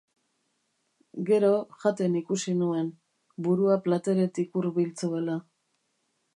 Gero, 1.27 1.51
jaten 1.83 2.15
ikusi 2.23 2.55
nuen, 2.63 2.89
burua 3.49 3.79
plateretik 3.87 4.59
hurbil 4.61 4.93
zuela. 5.05 5.41